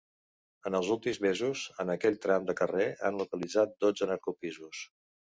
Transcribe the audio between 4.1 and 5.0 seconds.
narcopisos.